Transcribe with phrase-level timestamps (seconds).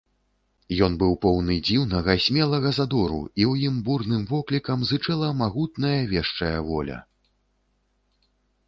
[0.85, 3.19] Ён быў поўны дзіўнага, смелага задору,
[3.51, 6.97] у ім бурным воклікам зычэла магутная вешчая воля.